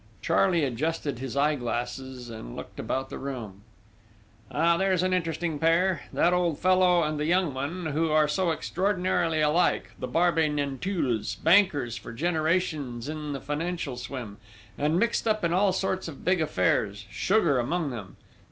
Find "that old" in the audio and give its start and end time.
6.11-6.57